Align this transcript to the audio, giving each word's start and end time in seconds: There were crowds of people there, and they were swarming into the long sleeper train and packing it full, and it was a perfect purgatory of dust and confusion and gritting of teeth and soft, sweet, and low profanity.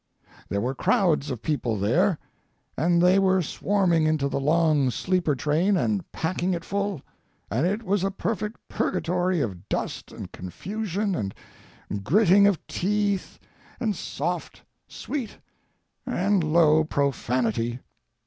There 0.49 0.61
were 0.61 0.73
crowds 0.73 1.29
of 1.29 1.43
people 1.43 1.77
there, 1.77 2.17
and 2.75 3.03
they 3.03 3.19
were 3.19 3.43
swarming 3.43 4.07
into 4.07 4.27
the 4.27 4.39
long 4.39 4.89
sleeper 4.89 5.35
train 5.35 5.77
and 5.77 6.11
packing 6.11 6.55
it 6.55 6.65
full, 6.65 7.03
and 7.51 7.67
it 7.67 7.83
was 7.83 8.03
a 8.03 8.09
perfect 8.09 8.59
purgatory 8.67 9.41
of 9.41 9.69
dust 9.69 10.11
and 10.11 10.31
confusion 10.31 11.13
and 11.13 11.35
gritting 12.03 12.47
of 12.47 12.65
teeth 12.65 13.37
and 13.79 13.95
soft, 13.95 14.63
sweet, 14.87 15.37
and 16.07 16.43
low 16.43 16.83
profanity. 16.83 17.79